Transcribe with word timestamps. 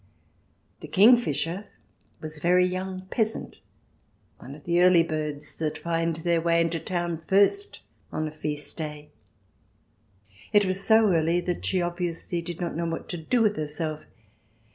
The 0.79 0.87
king 0.87 1.15
fisher 1.15 1.67
was 2.21 2.37
a 2.37 2.41
very 2.41 2.65
young 2.65 3.01
peasant, 3.11 3.61
one 4.39 4.55
of 4.55 4.63
the 4.63 4.81
early 4.81 5.03
birds 5.03 5.53
that 5.57 5.77
find 5.77 6.15
their 6.15 6.41
way 6.41 6.59
into 6.59 6.79
town 6.79 7.17
first 7.17 7.81
on 8.11 8.27
a 8.27 8.31
feast 8.31 8.75
day. 8.77 9.11
It 10.53 10.65
was 10.65 10.83
so 10.83 11.11
early 11.13 11.39
that 11.41 11.63
she 11.67 11.83
obviously 11.83 12.41
did 12.41 12.59
not 12.59 12.75
know 12.75 12.87
what 12.87 13.09
to 13.09 13.17
do 13.17 13.43
with 13.43 13.57
herself. 13.57 14.01